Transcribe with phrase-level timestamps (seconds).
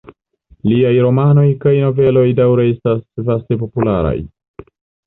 [0.69, 4.19] Liaj romanoj kaj noveloj daŭre estas vaste popularaj.